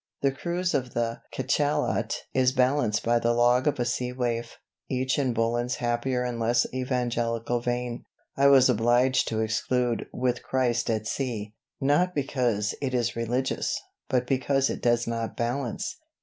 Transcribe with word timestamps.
'The 0.23 0.31
Cruise 0.31 0.73
of 0.73 0.95
the 0.95 1.21
Cachalot' 1.31 2.23
is 2.33 2.53
balanced 2.53 3.03
by 3.03 3.19
the 3.19 3.35
'Log 3.35 3.67
of 3.67 3.79
a 3.79 3.85
Sea 3.85 4.11
Waif,' 4.11 4.57
each 4.89 5.19
in 5.19 5.31
Bullen's 5.31 5.75
happier 5.75 6.23
and 6.23 6.39
less 6.39 6.65
evangelical 6.73 7.59
vein. 7.59 8.03
I 8.35 8.47
was 8.47 8.67
obliged 8.67 9.27
to 9.27 9.41
exclude 9.41 10.07
'With 10.11 10.41
Christ 10.41 10.89
at 10.89 11.05
Sea,' 11.05 11.53
not 11.79 12.15
because 12.15 12.73
it 12.81 12.95
is 12.95 13.15
religious, 13.15 13.79
but 14.09 14.25
because 14.25 14.71
it 14.71 14.81
does 14.81 15.05
not 15.05 15.37
balance. 15.37 15.97